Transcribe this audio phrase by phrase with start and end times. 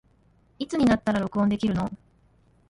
[0.57, 1.87] いつになったら録音できるの